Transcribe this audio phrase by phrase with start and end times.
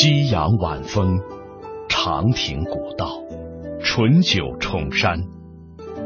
[0.00, 1.18] 夕阳晚风，
[1.88, 3.20] 长亭古道，
[3.82, 5.24] 醇酒重山，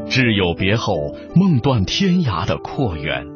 [0.06, 0.94] 挚友别后，
[1.34, 3.26] 梦断天涯的阔远。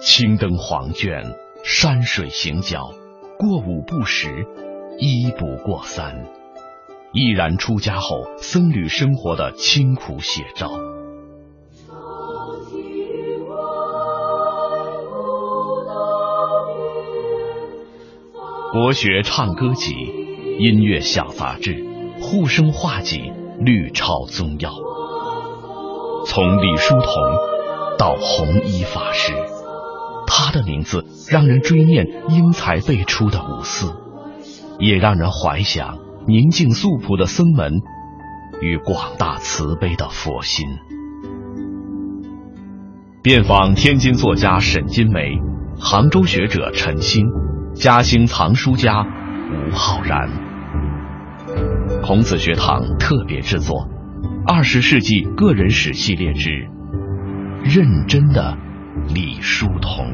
[0.00, 2.92] 青灯黄卷，山水行脚，
[3.40, 4.46] 过五不食，
[5.00, 6.24] 一不过三，
[7.12, 10.70] 毅然出家后僧侣生活的清苦写照。
[18.78, 19.94] 国学唱歌集、
[20.58, 21.82] 音乐小杂志、
[22.20, 24.70] 护生画集、绿超宗要，
[26.26, 27.06] 从李叔同
[27.98, 29.32] 到弘一法师，
[30.26, 33.94] 他的名字让人追念英才辈出的五四，
[34.78, 37.80] 也让人怀想宁静素朴的僧门
[38.60, 40.66] 与广大慈悲的佛心。
[43.22, 45.30] 遍访天津作家沈金梅，
[45.80, 47.24] 杭州学者陈星。
[47.78, 49.04] 嘉兴藏书家
[49.52, 50.30] 吴浩然，
[52.02, 53.80] 孔子学堂特别制作
[54.46, 56.48] 《二十世纪个人史系列之
[57.62, 58.56] 认真的
[59.14, 60.06] 李叔同》。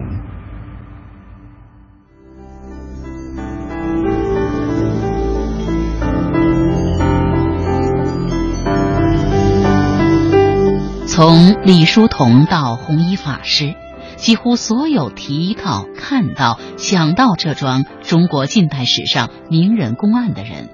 [11.06, 13.76] 从李叔同到弘一法师。
[14.22, 20.68] 几乎所有提到、看到、想到这桩中国近代史上名人公案的人，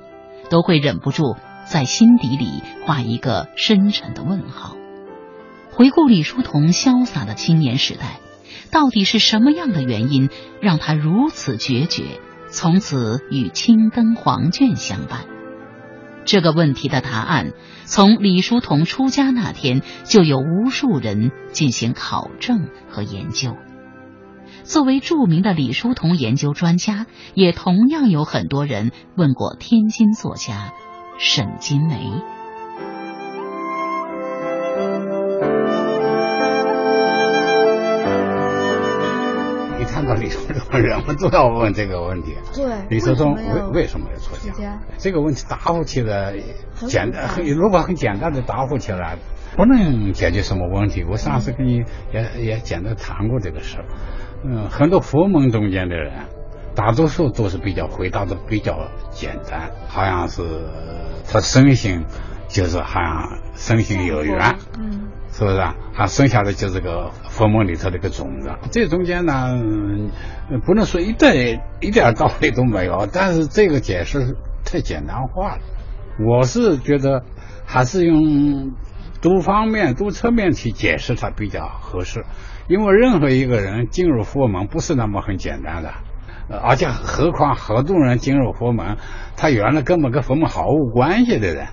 [0.51, 1.35] 都会忍不住
[1.67, 4.77] 在心底里画一个深沉的问号。
[5.73, 8.21] 回顾李叔同潇洒的青年时代，
[8.71, 10.29] 到底是什么样的原因
[10.61, 15.25] 让他如此决绝，从此与青灯黄卷相伴？
[16.29, 17.53] 这个问题的答案，
[17.87, 23.57] 从李叔同出家那天就有无数人进行考证和研究。
[24.63, 30.75] 作为著名的李叔同研究专家，也同样有很多人问过天津作家
[31.19, 32.13] 沈金梅。
[39.79, 42.37] 你看到李叔同，人们都要问这个问题。
[42.55, 44.79] 对，李叔同为为什么要出家？
[44.97, 46.35] 这个问题答复起来
[46.87, 49.17] 简单，如果很简单的答复起来，
[49.57, 51.05] 不能解决什么问题。
[51.05, 53.85] 我上次跟你也也简单谈过这个事儿。
[54.45, 56.13] 嗯，很多佛门中间的人，
[56.75, 60.43] 大多数都是比较回答的比较简单，好像是
[61.31, 62.05] 他生性
[62.49, 64.57] 就是好像生性有缘。
[64.79, 65.08] 嗯。
[65.39, 65.77] 是不是啊？
[65.95, 68.51] 他生下的就是个佛门里头的个种子。
[68.73, 69.57] 这中间呢，
[70.67, 75.61] 不能说一点一点道理都没有，但是这个解释太简单化了。
[76.27, 77.23] 我是觉得
[77.65, 78.73] 还是用
[79.23, 82.25] 多方面、多侧面去解释它比较合适。
[82.67, 85.93] 因为任何一个人进入佛门不是那么很简单的，
[86.51, 88.97] 而且何况好多人进入佛门，
[89.37, 91.69] 他原来根本跟佛门毫无关系的人。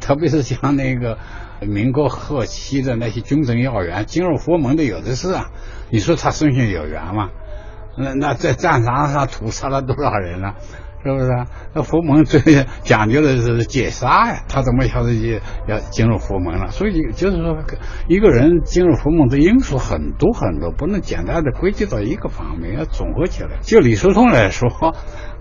[0.00, 1.18] 特别是像那个
[1.60, 5.46] 民国后期的那些军政要员，进入佛门的有的是啊。
[5.90, 7.30] 你说他生性有缘吗？
[7.96, 10.54] 那那在战场上屠杀了多少人了？
[11.04, 11.30] 是不是？
[11.72, 16.68] 那佛门最讲究的是戒杀呀，他怎么晓得要要进入佛门了？
[16.72, 17.56] 所以就是说，
[18.08, 23.50] 一个人进入佛门的因素很多很多，不能简单的归结到一个方面，要综合起来。
[23.62, 24.68] 就李叔同来说，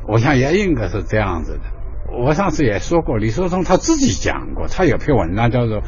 [0.07, 1.74] 我想也应该是这样子的。
[2.17, 5.81] 我上次也说过，李叔同他自己讲过，他有篇文章叫做《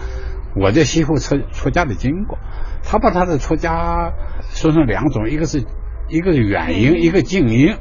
[0.56, 2.38] 我在西湖出出家的经过》，
[2.84, 4.12] 他把他的出家
[4.50, 5.64] 说成两种，一个是
[6.10, 7.76] 一个是远因，一个近因。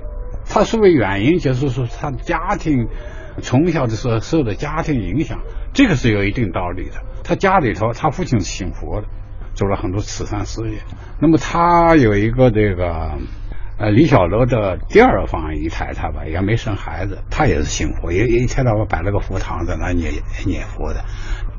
[0.49, 2.87] 他所谓远因，就是说他家庭
[3.43, 5.41] 从小的时候受的家庭影响，
[5.73, 7.03] 这个是有一定道理的。
[7.25, 9.09] 他家里头，他父亲是信佛的，
[9.55, 10.79] 做了很多慈善事业。
[11.21, 13.19] 那么他有一个这个。
[13.79, 20.15] 呃，李小楼的第二房姨太太吧，也没生孩子，她也是信佛，也也一天到晚摆了个佛堂在那念
[20.47, 21.05] 念佛的。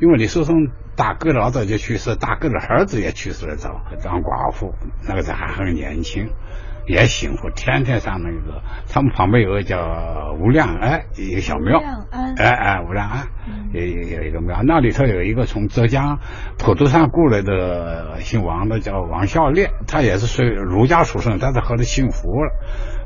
[0.01, 0.56] 因为李叔松
[0.95, 4.73] 大哥老早就去世，大哥的儿子也去世了早，当寡妇，
[5.07, 6.29] 那个时候还很年轻。
[6.87, 11.79] 也幸福，天天上那个，他们旁边有个叫无量安一个小庙，
[12.38, 13.27] 哎哎无量安，
[13.73, 16.19] 有有一个庙，那里头有一个从浙江
[16.57, 22.51] 普陀山过来的姓王的叫王孝烈，他也是属于儒家出身，但是后来信佛了，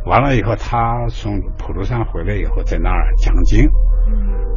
[0.06, 3.68] 完了以后他从普陀山回来以后在那儿讲经，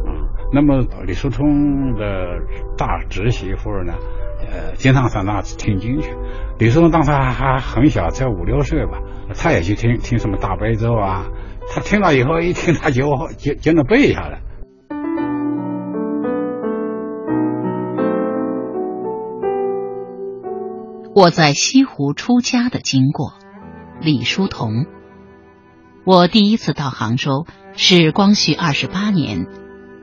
[0.05, 2.39] 嗯，那么李叔同的
[2.77, 3.93] 大侄媳妇呢？
[4.47, 6.13] 呃，经常上那听经去。
[6.59, 8.99] 李叔同当时还还很小，才五六岁吧，
[9.33, 11.27] 他也去听听什么大悲咒啊。
[11.67, 13.03] 他听了以后，一听他就
[13.37, 14.41] 就就能背下来。
[21.15, 23.33] 我在西湖出家的经过，
[24.01, 24.85] 李叔同。
[26.05, 29.47] 我第一次到杭州是光绪二十八年，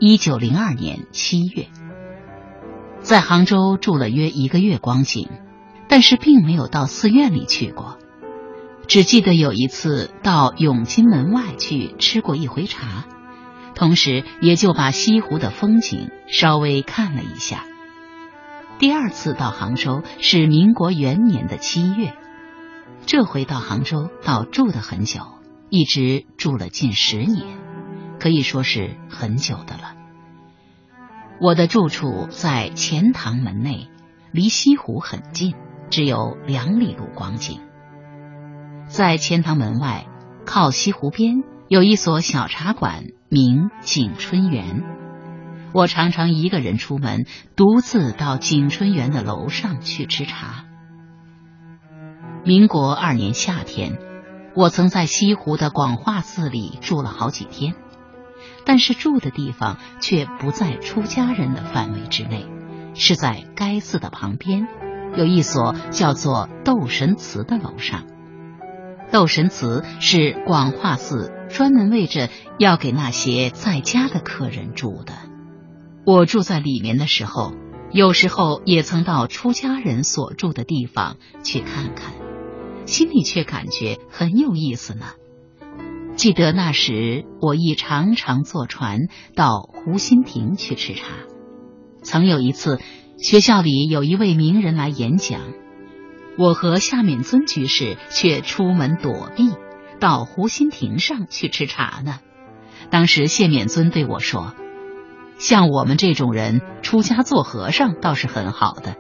[0.01, 1.67] 一九零二年七月，
[3.03, 5.29] 在杭州住了约一个月光景，
[5.87, 7.99] 但是并没有到寺院里去过，
[8.89, 13.05] 只记得有一次到永金门外去吃过一回茶，
[13.75, 17.65] 同时也就把西湖的风景稍微看了一下。
[18.79, 22.15] 第二次到杭州是民国元年的七月，
[23.07, 25.21] 这回到杭州倒住得很久。
[25.71, 27.47] 一直住了近十年，
[28.21, 29.95] 可以说是很久的了。
[31.41, 33.89] 我的住处在钱塘门内，
[34.33, 35.55] 离西湖很近，
[35.89, 37.61] 只有两里路光景。
[38.93, 40.05] 在钱塘门外，
[40.45, 44.85] 靠西湖边有一所小茶馆，名景春园。
[45.73, 47.25] 我常常一个人出门，
[47.57, 50.67] 独自到景春园的楼上去吃茶。
[52.45, 53.99] 民国二年夏天。
[54.55, 57.75] 我曾在西湖的广化寺里住了好几天，
[58.67, 62.47] 但是住的地方却不在出家人的范围之内，
[62.93, 64.69] 是在该寺的旁边，
[65.17, 68.03] 有一所叫做斗神祠的楼上。
[69.13, 75.13] 斗神祠是广化寺专门为着要给那些在家的客人住的。
[76.07, 77.53] 我住在里面的时候，
[77.93, 82.15] 有时候也曾到出家人所住的地方去看看。
[82.87, 85.05] 心里却感觉很有意思呢。
[86.17, 89.01] 记得那时，我亦常常坐船
[89.37, 91.05] 到湖心亭去吃茶。
[92.03, 92.81] 曾有一次，
[93.19, 95.41] 学校里有一位名人来演讲，
[96.39, 99.51] 我和夏勉尊居士却出门躲避，
[100.01, 102.21] 到湖心亭上去吃茶呢。
[102.91, 104.55] 当时谢勉尊对我说
[105.39, 108.97] ：“像我们这种人出家做和尚倒是很好的。”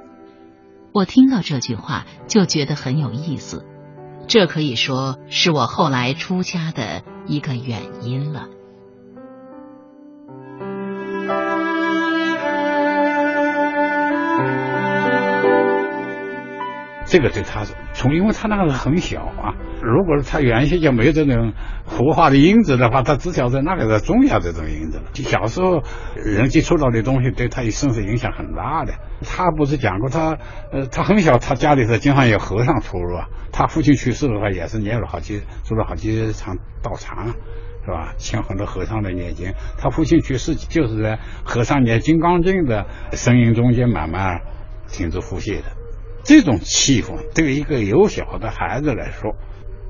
[0.93, 3.67] 我听到这句话就觉得很有意思。
[4.29, 8.47] 这可以说是我后来出家的一个原因了。
[17.13, 19.53] 这个对他从，因为他那个很小啊。
[19.83, 21.53] 如果他原先就没有这种
[21.85, 25.05] 活化的因子的话，他只晓得那个是种下这种因子了。
[25.13, 25.83] 小时候
[26.17, 28.95] 人接触到的东西，对他一生是影响很大的。
[29.27, 30.39] 他不是讲过，他
[30.73, 33.27] 呃，他很小，他家里头经常有和尚出入啊。
[33.53, 37.27] 他父亲去世的话，也是念了好几，做了好几场道场，
[37.85, 38.15] 是吧？
[38.17, 39.53] 请很多和尚来念经。
[39.77, 44.41] 他父亲去世，就是在和尚念《金刚经》的声音中间慢慢
[44.89, 45.82] 停止呼吸的。
[46.25, 49.35] 这种气氛，对于一个幼小的孩子来说，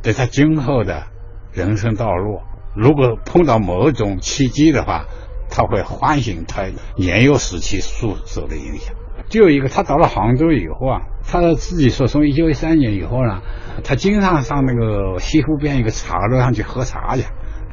[0.02, 1.04] 对他今后的
[1.52, 2.40] 人生道路，
[2.74, 5.04] 如果碰到某种契机的话，
[5.50, 6.62] 他会唤醒他
[6.96, 8.94] 年幼时期所受的影响。
[9.28, 13.40] 就有一个，他到了杭州以后啊，他自己说，从一九一三年以后呢，
[13.84, 17.24] 他经常上那个西湖边一个茶楼上去喝茶去，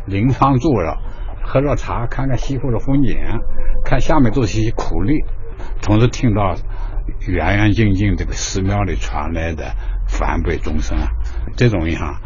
[0.05, 0.97] 临窗坐着，
[1.43, 3.17] 喝着茶，看看西湖的风景，
[3.83, 5.23] 看下面都是一些苦力，
[5.81, 6.55] 同时听到
[7.27, 9.73] 远远近近这个寺庙里传来的
[10.07, 10.97] 梵呗钟声，
[11.55, 12.21] 这种影响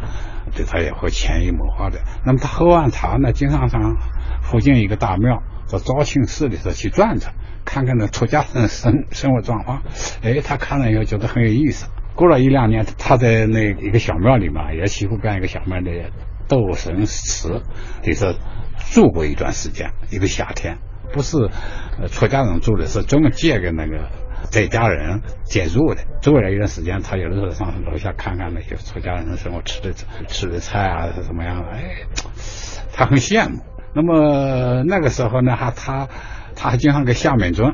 [0.56, 2.00] 对他也会潜移默化的。
[2.26, 3.98] 那么他喝完茶呢，经常上
[4.42, 5.42] 附近一个大庙，
[5.72, 7.34] 到昭庆寺里头去转转。
[7.66, 9.84] 看看那出家人生生活状况，
[10.22, 11.90] 哎，他看了以后觉得很有意思。
[12.14, 16.12] 过了一两年，他在那一个小庙里嘛，也西湖边一个小庙的
[16.50, 17.62] 斗神祠
[18.04, 18.34] 里头
[18.92, 20.78] 住过一段时间，一个夏天，
[21.14, 21.38] 不是
[22.12, 24.10] 出家人住的，是专门借给那个
[24.54, 26.02] 在家人借住的。
[26.22, 29.92] 住了一段时间，他有的时候上楼下看看那些出家人的生活，吃的
[30.28, 31.82] 吃的菜啊是怎么样的，哎，
[32.94, 33.64] 他很羡慕。
[33.96, 36.08] 那么那个时候呢，还他。
[36.56, 37.74] 他还经常跟夏美尊，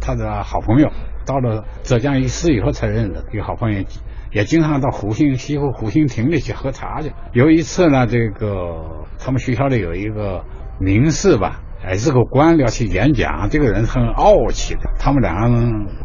[0.00, 0.92] 他的好朋友，
[1.26, 3.84] 到了浙江一师以后才认识，一个好朋友，
[4.30, 7.10] 也经常到湖心西湖湖心亭里去喝茶去。
[7.32, 10.44] 有一次呢，这个他们学校里有一个
[10.78, 14.80] 名士吧，哎，是个官僚去演讲，这个人很傲气的。
[14.98, 15.58] 他们两个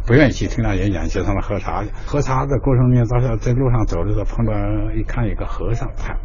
[0.06, 1.84] 不愿意去听他演讲，去他们喝茶。
[2.06, 4.52] 喝茶的过程中，到时候在路上走的时候碰到
[4.94, 6.16] 一看一个和尚，他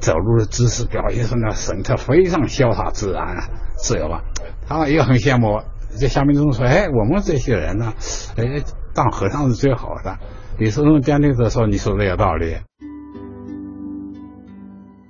[0.00, 3.44] 走路的姿势表现出那神态非常潇洒自然啊，
[3.76, 4.22] 自由吧。
[4.66, 7.92] 他们也很羡慕，在下面中说：“哎，我们这些人呢，
[8.36, 8.44] 哎，
[8.94, 10.16] 当和尚是最好的。”
[10.58, 12.56] 李叔同坚定地说：“你说的有道理。”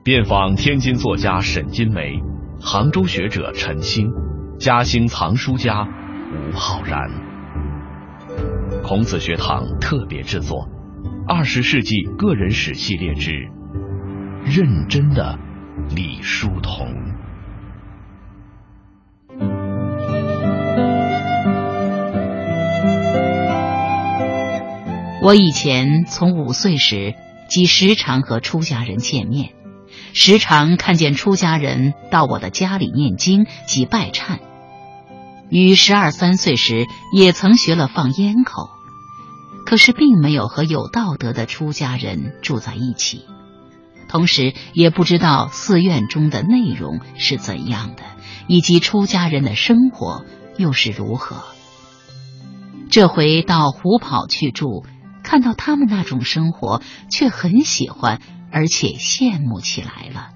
[0.04, 2.20] 遍访天津作家沈金梅、
[2.60, 4.12] 杭州学者陈星、
[4.58, 5.86] 嘉兴藏书家
[6.32, 7.08] 吴浩然。
[8.82, 10.66] 孔子学堂特别制作
[11.26, 13.48] 《二十世纪个人史系列之
[14.44, 15.38] 认真的
[15.94, 16.86] 李叔同》。
[25.22, 27.14] 我以前从五岁时
[27.48, 29.50] 即时常和出家人见面，
[30.12, 34.38] 时常看见出家人到我的家里念经及拜忏。
[35.50, 38.68] 于十二三岁时也曾学了放烟口，
[39.64, 43.24] 可是并没有和有道德的出家人住在一起，
[44.08, 48.02] 同时也不知道寺院中的内容是怎样的，
[48.46, 50.24] 以及出家人的生活
[50.58, 51.44] 又是如何。
[52.90, 54.84] 这回到虎跑去住，
[55.22, 60.30] 看到他们那种生活，却很喜欢，而且羡慕起来了。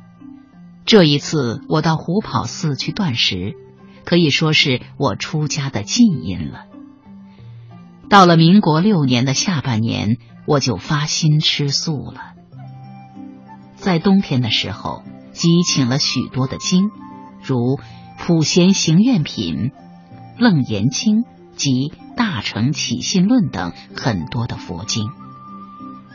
[0.84, 3.54] 这一次我到虎跑寺去断食。
[4.04, 6.64] 可以说是我出家的近因了。
[8.08, 12.32] 到了民国六年的下半年，我就发心吃素了。
[13.76, 16.90] 在冬天的时候，即请了许多的经，
[17.44, 17.76] 如
[18.18, 19.54] 《普贤行愿品》
[20.36, 21.22] 《楞严经》
[21.54, 21.70] 及
[22.16, 25.08] 《大乘起信论》等很多的佛经。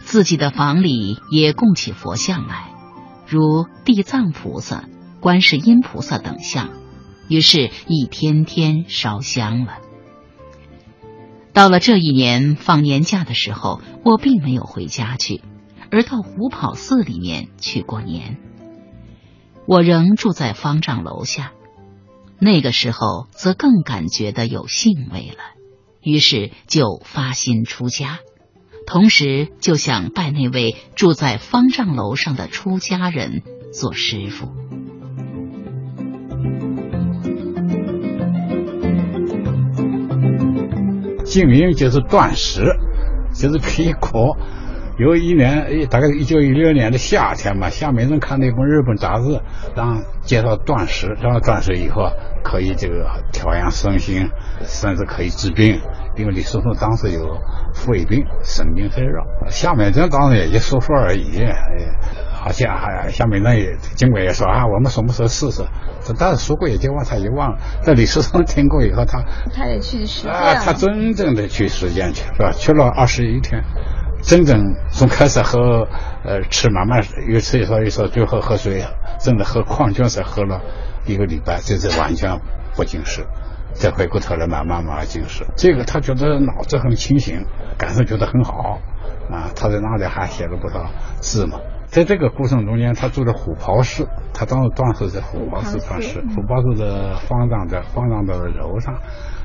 [0.07, 2.71] 自己的房里也供起佛像来，
[3.27, 4.85] 如地藏菩萨、
[5.19, 6.69] 观世音菩萨等像。
[7.27, 9.79] 于是，一天天烧香了。
[11.51, 15.41] 到了这一年放年假的时候，我并没有回家去，
[15.91, 18.37] 而到虎跑寺里面去过年。
[19.65, 21.51] 我仍住在方丈楼下，
[22.39, 25.43] 那个时候则更感觉的有兴味了，
[26.01, 28.19] 于是就发心出家，
[28.87, 34.47] 同时就想拜那位住在方丈楼上的出家人做师傅。
[41.25, 42.63] 经营就是断食，
[43.35, 44.37] 就是辟谷。
[44.97, 49.41] 有一年，大概一九一六年的夏天吧，夏美人看那本日本杂志，
[49.75, 52.09] 让介绍断食，然后断食以后
[52.41, 54.29] 可以这个调养身心，
[54.63, 55.81] 甚至可以治病。
[56.17, 57.37] 因为李叔同当时有
[57.73, 59.23] 肺病，神经衰弱。
[59.47, 61.45] 夏美珍当时也就说说而已。
[62.39, 65.65] 好像还下面那也经过也说啊，我们什么时候试试？
[66.17, 67.57] 但是说过也就忘，他也忘了。
[67.81, 69.21] 在李叔同听过以后，他
[69.53, 72.51] 他也去实践啊，他真正的去实践去，是吧？
[72.53, 73.61] 去了二十一天，
[74.21, 75.87] 真正从开始喝
[76.23, 78.81] 呃吃，慢慢越吃越少越少，最后喝水，
[79.19, 80.61] 真的喝矿泉水喝了
[81.05, 82.39] 一个礼拜，就是完全
[82.75, 83.25] 不进食。
[83.73, 85.45] 再回过头来慢慢慢慢进食。
[85.55, 87.45] 这个他觉得脑子很清醒，
[87.77, 88.79] 感受觉得很好
[89.31, 89.49] 啊。
[89.55, 91.59] 他在那里还写了不少字嘛。
[91.87, 98.93] 在这个过程中间，他住在虎跑寺，他当时当时在虎跑寺当时，虎跑寺的方丈在方丈的楼上，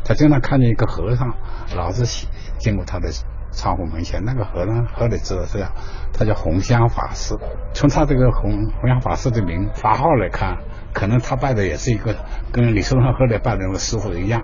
[0.05, 1.33] 他经常看见一个和尚，
[1.77, 2.27] 老是
[2.59, 3.11] 经过他的
[3.53, 4.25] 窗户门前。
[4.25, 5.71] 那个和尚后来知道这样，
[6.13, 7.37] 他叫红香法师。
[7.75, 8.51] 从他这个红
[8.81, 10.57] 红香法师的名法号来看，
[10.93, 12.15] 可能他拜的也是一个
[12.53, 14.43] 跟李寿山后来拜的那个师傅一样，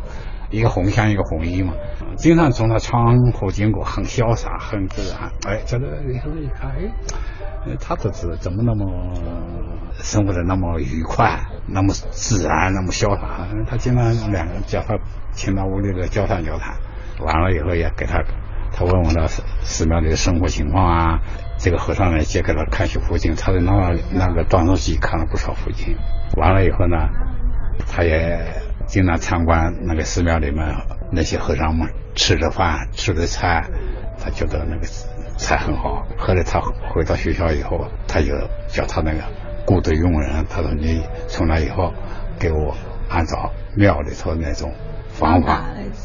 [0.50, 1.72] 一个红香，一个红衣嘛。
[2.16, 5.30] 经常从他窗户经过，很潇洒，很自然。
[5.46, 6.90] 哎，这个李寿山一看，哎。
[7.80, 9.12] 他这是怎么那么
[9.92, 13.46] 生活的那么愉快，那么自然，那么潇洒？
[13.68, 14.96] 他经常两个叫他
[15.32, 16.74] 请到屋里来交谈交谈，
[17.20, 18.22] 完了以后也给他，
[18.72, 21.20] 他问问他寺庙里的生活情况啊。
[21.58, 25.96] 这个和尚呢，借给他看些佛经，他在那那个当中记看了不少佛经。
[26.36, 27.08] 完了以后呢，
[27.86, 28.38] 他也
[28.86, 30.64] 经常参观那个寺庙里面
[31.12, 33.64] 那些和尚们吃的饭、吃的菜，
[34.18, 34.86] 他觉得那个。
[35.40, 36.04] 菜很好。
[36.18, 36.60] 后来他
[36.92, 38.34] 回到学校以后，他就
[38.66, 39.20] 叫他那个
[39.68, 41.94] 雇的佣人，他说你从那以后
[42.40, 42.76] 给我
[43.08, 44.74] 按照庙里头那种
[45.18, 45.64] 方法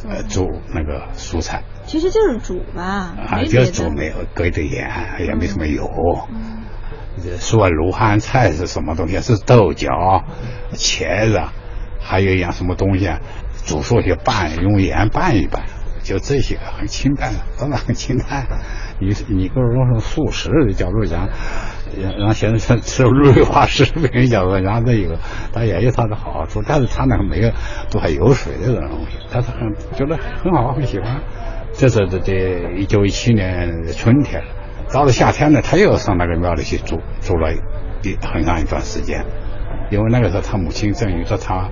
[0.09, 1.63] 呃煮那个蔬菜。
[1.85, 4.89] 其实就是煮吧，啊，就是煮，没有搁一点盐，
[5.19, 5.87] 也没什么油。
[6.31, 6.63] 嗯。
[7.37, 9.19] 说罗汉菜是什么东西？
[9.19, 9.87] 是豆角、
[10.73, 11.39] 茄子，
[12.01, 13.07] 还有一样什么东西，
[13.65, 15.61] 煮熟去拌，用盐拌一拌，
[16.01, 18.47] 就这些个很清淡，真的很清淡。
[18.99, 21.29] 你你跟我说素食的角度讲，
[22.01, 25.17] 然后现在吃吃瑞化食品角度讲，这一个
[25.51, 27.51] 它也有它的好处，但是它那个没有
[27.91, 31.21] 多少油水的这种东西，但是很觉得很好，很喜欢。
[31.73, 34.43] 这是这这一九一七年春天，
[34.91, 39.25] 到了夏天呢，他又上那个庙里去住住了一很长一段时间，
[39.89, 41.69] 因为那个时候他母亲正遇着他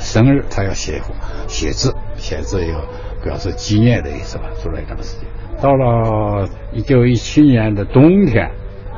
[0.00, 1.00] 生日，他要写
[1.48, 2.80] 写字，写字以后
[3.22, 5.28] 表示纪念的意思吧，住了一段时间。
[5.60, 8.50] 到了一九一七年的冬天，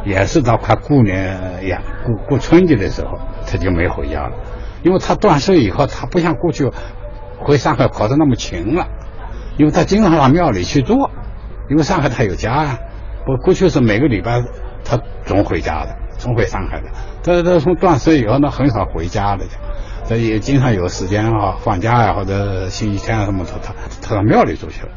[0.08, 4.32] 也是到快过年呀，过过春节的时候，他就没回家了。
[4.82, 6.70] 因为他断食以后，他不像过去
[7.38, 8.86] 回上海跑的那么勤了，
[9.58, 11.10] 因为他经常到庙里去做。
[11.68, 12.78] 因为上海他有家呀，
[13.26, 14.40] 不过去是每个礼拜
[14.82, 16.86] 他总回家的，总回上海的。
[17.22, 19.44] 他他从断食以后呢，很少回家的，
[20.08, 24.88] 他也经常有时间啊，放假呀或者星期天啊什么，他他他到庙里住去了。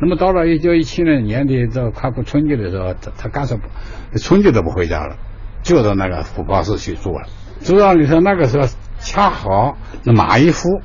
[0.00, 5.16] 那么到了一九一七年年底，这快过春节的时候，他他干脆不春节都不回家了，
[5.62, 7.26] 就到那个虎豹寺去住了。
[7.60, 8.68] 住到里头，那个时候
[9.00, 10.80] 恰好那马一夫，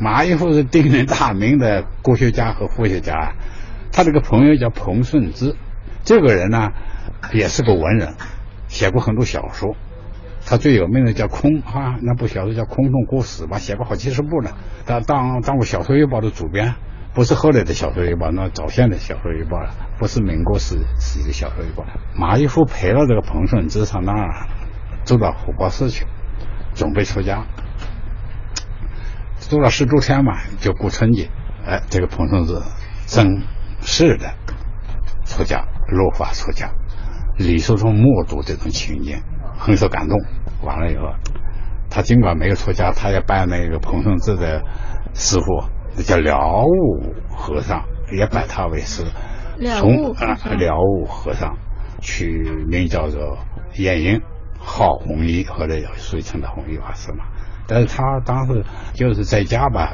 [0.00, 3.34] 马一夫是鼎鼎大名的国学家和佛学家，
[3.92, 5.54] 他这个朋友叫彭顺之，
[6.04, 6.70] 这个人呢
[7.32, 8.14] 也是个文人，
[8.66, 9.76] 写过很多小说。
[10.44, 14.50] 他最有名的叫《空》啊，那部小说叫《空洞故事》吧，写过好几十部呢。
[14.86, 16.74] 他当当过《小说日报》的主编，
[17.14, 21.82] 不是后来的《小说日报》，那早先的《小说日报》了，不是民国时时的《小说日报》。
[22.14, 24.46] 马一夫陪了这个彭顺之上那儿，
[25.04, 26.06] 走到虎豹寺去，
[26.74, 27.44] 准备出家。
[29.48, 31.30] 住了十多天嘛，就过春节。
[31.66, 32.60] 哎，这个彭顺之
[33.06, 33.42] 正
[33.80, 34.34] 式的
[35.24, 36.70] 出家，落发出家。
[37.36, 39.20] 李叔同目睹这种情景。
[39.60, 40.16] 很受感动，
[40.62, 41.02] 完了以后，
[41.90, 44.62] 他尽管没有出家，他也拜那个彭顺之的
[45.14, 45.68] 师傅，
[46.02, 49.04] 叫了悟和尚，也拜他为师。
[49.78, 51.56] 从啊，了悟和尚
[52.00, 53.38] 取名叫做
[53.76, 54.20] 晏婴，
[54.58, 57.24] 号弘一，后来俗称的弘一法师嘛。
[57.66, 58.64] 但是他当时
[58.94, 59.92] 就是在家吧，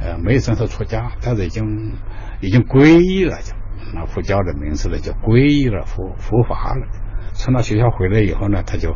[0.00, 1.94] 呃，没有正式出家，但是已经
[2.40, 3.54] 已经皈依了，就
[3.94, 6.86] 拿佛教的名字了，叫皈依了佛佛法了。
[7.32, 8.94] 从那学校回来以后呢，他就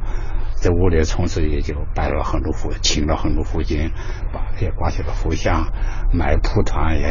[0.61, 3.91] 在屋里从此也就摆了很多佛，请了很多佛经，
[4.31, 5.67] 把也挂起了佛像，
[6.13, 7.09] 买蒲团也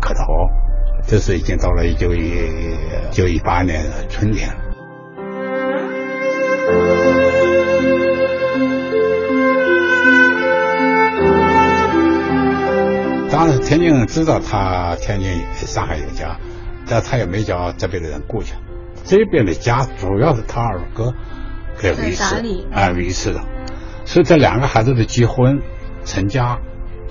[0.00, 0.24] 磕头。
[1.06, 2.34] 这是已经到了一九一
[3.12, 4.48] 九一八年春天。
[13.30, 16.36] 当时天津人知道他天津上海有家，
[16.88, 18.56] 但他也没叫这边的人过去。
[19.04, 21.14] 这边的家主要是他二哥
[21.80, 22.22] 给维持
[22.72, 23.40] 啊维持的，
[24.04, 25.60] 所以这两个孩子的结婚
[26.04, 26.58] 成家，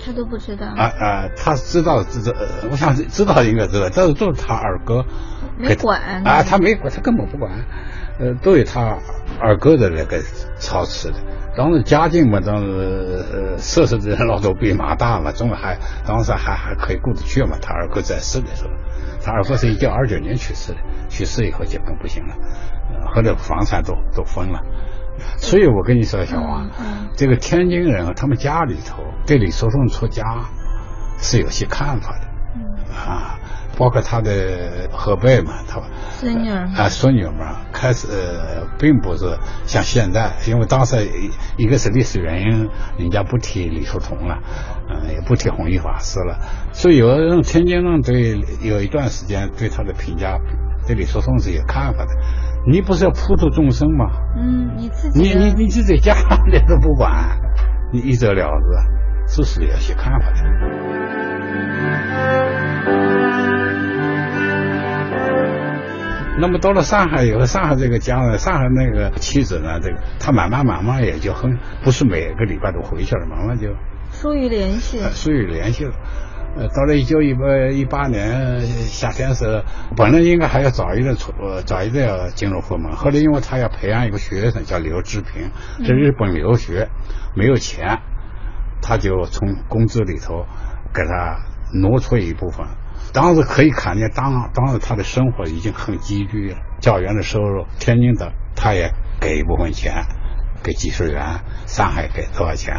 [0.08, 2.34] 他都不知道啊啊，他知道知道，
[2.72, 5.04] 我想知道应该知道，但是都是他二哥
[5.58, 7.52] 没管啊，他没管，他根本不管，
[8.18, 8.98] 呃，都有他
[9.42, 10.22] 二哥的那个
[10.58, 11.16] 操持的。
[11.58, 17.58] 当时家境嘛，当时呃，四十的人老多比马大嘛，总还当时还还可以过得去嘛。
[17.62, 18.70] 他二哥在世的时候，
[19.22, 20.78] 他二哥是一九二九年去世的。
[21.10, 22.36] 去世以后就更不行了，
[23.14, 24.62] 后来房产都都分了，
[25.38, 26.70] 所以我跟你说，小王，
[27.16, 30.24] 这个天津人他们家里头对李叔同出家
[31.20, 33.40] 是有些看法的，啊，
[33.78, 37.36] 包括他的后辈们，他孙女啊孙女们
[37.72, 38.08] 开始
[38.80, 41.08] 并不是像现在，因为当时
[41.58, 44.40] 一个是历史原因，人家不提李叔同了，
[44.90, 46.40] 嗯，也不提弘一法师了，
[46.74, 50.40] 所以有的人天津人对有一段时间对他的评价。
[50.86, 52.12] 对李叔同是有看法的，
[52.70, 54.08] 你不是要普度众生吗？
[54.36, 56.14] 嗯，你自己，你你你就在家
[56.48, 57.40] 里都不管，
[57.94, 60.44] 你一走了之，这是有些看法的。
[66.40, 73.70] 那么到了上海以后，上海这个家呢，上海那个妻子呢，这个他慢慢慢慢也就很不是每个礼拜都回去了，慢慢就
[74.12, 75.94] 疏于联系，疏于联系了。
[76.58, 79.64] 呃，到了一九一八一八年夏天时，
[79.96, 81.32] 本来应该还要早一点出，
[81.66, 82.92] 早一点要进入佛门。
[82.94, 85.52] 后来因为他要培养一个学生，叫刘志平，
[85.86, 86.90] 在日本留学，
[87.36, 88.00] 没有钱，
[88.82, 90.46] 他就从工资里头
[90.92, 91.38] 给他
[91.74, 92.66] 挪出一部分。
[93.14, 98.92] 当时可以看见，当当时他的生活已经很拮据了，教员的收入，天津的他也
[99.22, 99.94] 给一部分钱。
[100.64, 102.74] 给技术员，上海给多少钱？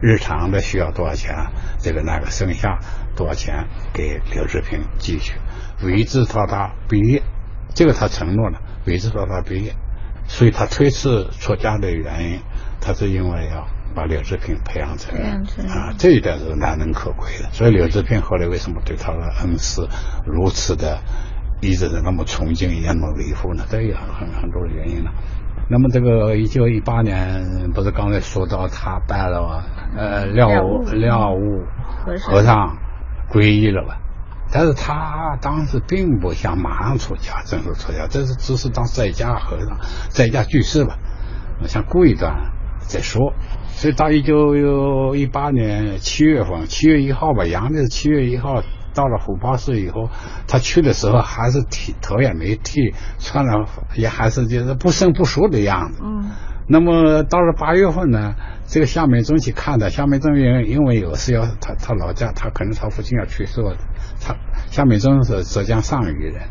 [0.00, 1.34] 日常的需要多少钱？
[1.78, 2.78] 这个那个剩下
[3.16, 5.34] 多少钱给刘志平继续，
[5.82, 7.22] 维持到他毕业，
[7.74, 9.74] 这个他承诺了，维持到他毕业。
[10.26, 12.40] 所以他推迟出家的原因，
[12.80, 15.14] 他是因为要把刘志平培养成
[15.68, 17.50] 啊，这一点是难能可贵的。
[17.52, 19.86] 所以刘志平后来为什么对他的恩师
[20.24, 20.98] 如此的
[21.60, 23.66] 一直是那么崇敬，也那么维护呢？
[23.68, 25.12] 这有很很多的原因了。
[25.68, 29.64] 那么这个一九一八年不是刚才说到他拜了
[29.96, 30.48] 呃廖
[30.92, 31.64] 廖悟
[32.20, 32.76] 和尚
[33.30, 33.98] 皈依了吧？
[34.52, 39.78] 但是他当时并不想马上出家，正式出家，这是只是当在家和尚，
[40.10, 40.98] 在家居士吧，
[41.66, 43.32] 想过一段再说。
[43.68, 48.62] 所以到一九一八年七月份，七月一号吧，阳历是七月一号。
[48.94, 50.08] 到了虎豹寺以后，
[50.46, 56.00] 他去的时候还是剃头也没剃，穿了也还是就是不生不熟的样子。
[56.02, 56.30] 嗯。
[56.66, 58.34] 那么到了八月份呢，
[58.66, 63.60] 这个夏美忠去看的，夏美忠因因为有事要他他老家，他可能他父亲要去世，
[64.22, 64.34] 他
[64.70, 66.48] 夏美忠是浙江上虞人，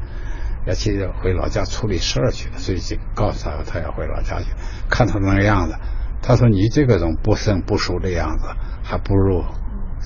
[0.67, 4.45] 要去回老家处理事儿去了，所以就告诉他他要回老家去，
[4.87, 5.75] 看他那个样子，
[6.21, 8.45] 他说你这个人不生不熟的样子，
[8.83, 9.43] 还不如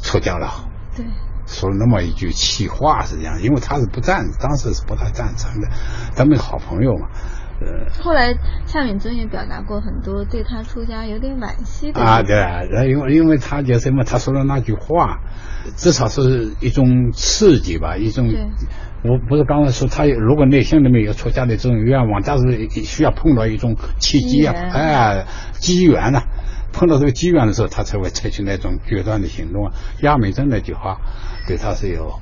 [0.01, 0.69] 出家了好。
[0.95, 1.05] 对。
[1.47, 5.69] 说了那么一句气话是这样，因为他是不赞，当时是不太赞成的。
[6.13, 7.07] 咱们好朋友嘛，
[7.61, 12.35] 呃，后来夏敏尊也表达过很多对他出家有点惋惜的啊，对，
[12.89, 15.21] 因为因为他就什么，他说的那句话，
[15.75, 18.27] 至少是一种刺激吧，一种。
[19.03, 26.23] 我不是刚才说他如果内心里面有出家的这种愿望，但是需要碰到一种契机啊，哎，机缘呐，
[26.77, 29.73] 碰到这个机缘的时候，他才会采取那种决断的行动啊。
[30.01, 30.97] 亚美珍那句话
[31.47, 32.19] 对他是有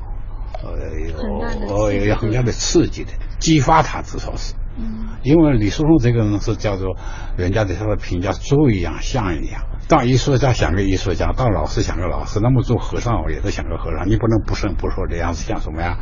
[0.63, 4.53] 呃有有很大的刺激的，激发他至少是。
[4.77, 5.09] 嗯。
[5.23, 6.95] 因为李叔同这个人是叫做
[7.35, 15.97] 人家对他的评价猪一样像一样，当艺术家像个艺术家，当老师像个老师，那么做和尚也是像个和尚，你不能不声不说这样子像什么呀？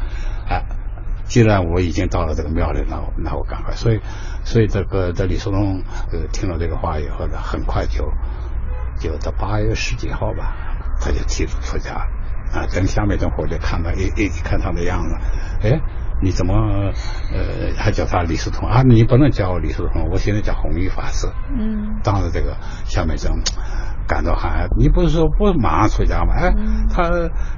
[0.49, 0.61] 哎，
[1.23, 3.73] 既然我已经到了这个庙里，那我那我赶快。
[3.75, 4.01] 所以，
[4.43, 8.03] 所以这个在李叔同呃听了这个话以后呢，很快就
[8.99, 10.53] 就到八月十几号吧，
[11.01, 11.93] 他就提出出家
[12.53, 12.65] 啊。
[12.73, 15.15] 等下面等会就看到一一看他的样子，
[15.67, 15.81] 哎，
[16.21, 16.53] 你怎么
[17.33, 18.81] 呃还叫他李叔同啊？
[18.83, 21.27] 你不能叫我李叔同，我现在叫弘一法师。
[21.57, 21.99] 嗯。
[22.03, 23.31] 当时这个夏美珍
[24.07, 26.33] 感到还，你不是说不马上出家吗？
[26.35, 26.53] 哎，
[26.89, 27.03] 他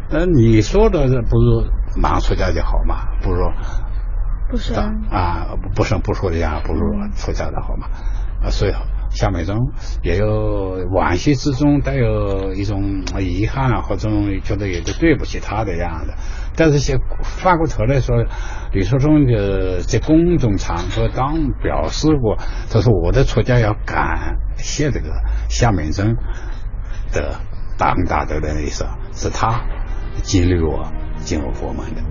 [0.10, 1.71] 呃你说的不是。
[1.98, 3.50] 马上出家就好嘛，不如
[4.50, 6.82] 不生啊，不生不说的呀，不如
[7.15, 7.88] 出家的好嘛。
[8.43, 8.74] 啊，所以
[9.15, 9.58] 夏美珍
[10.04, 14.10] 也有惋惜之中带有一种遗憾啊，或者
[14.43, 16.13] 觉得有点对不起他的样子。
[16.56, 18.23] 但是先反过头来说，
[18.73, 22.38] 李叔忠就在公众场合当表示过，
[22.69, 25.10] 他说我的出家要感谢这个
[25.49, 26.15] 夏美珍
[27.12, 27.39] 的
[27.78, 29.65] 大恩大德的意思，是他
[30.21, 30.91] 激励我。
[31.23, 32.01] 进入佛门的。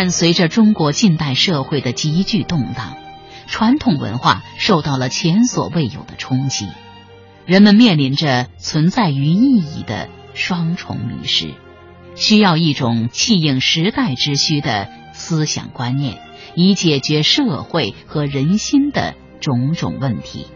[0.00, 2.96] 伴随着中国近代社会的急剧动荡，
[3.46, 6.66] 传统文化受到了前所未有的冲击，
[7.44, 11.52] 人们面临着存在于意义的双重迷失，
[12.14, 16.18] 需要一种契应时代之需的思想观念。
[16.54, 20.46] 以解决社会和人心的种种问题。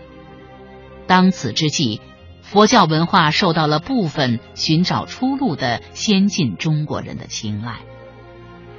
[1.06, 2.00] 当此之际，
[2.40, 7.80] 佛教文化受到了部分寻找出路的先进中国人的青睐。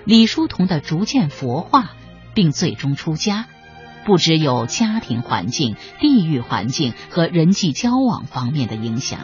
[0.06, 1.92] 李叔同的逐渐佛化，
[2.34, 3.48] 并最终出家，
[4.06, 9.22] 不只有家庭环境、地域环境和人际交往方面的影响，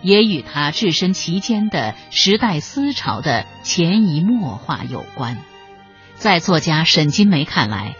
[0.00, 5.36] 也与他置身其间的时代思潮的潜移默化有关。
[6.14, 7.94] 在作家沈金梅看来，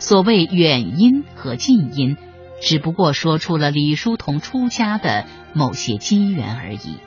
[0.00, 2.16] 所谓远因和近因，
[2.60, 6.98] 只不过说出了李叔同出家的某些机缘而已。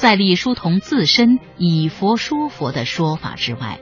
[0.00, 3.80] 在李叔同自身以佛说佛的说法之外，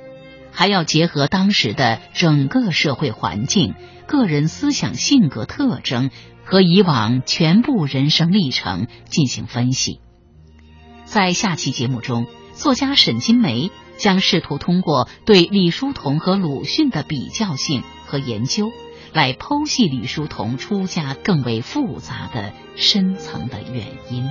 [0.50, 3.76] 还要结合当时的整个社会环境、
[4.08, 6.10] 个人思想性格特征
[6.44, 10.00] 和以往全部人生历程进行分析。
[11.04, 13.70] 在下期节目中，作家沈金梅。
[13.96, 18.70] 将试图通过对李叔同和鲁迅的比较性和研究，
[19.12, 24.30] 来剖析李叔同出家更为复杂的深层的原因。